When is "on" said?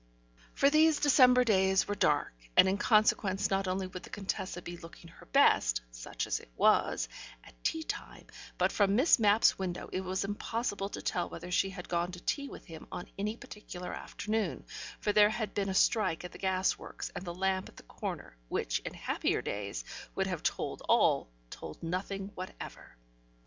12.91-13.11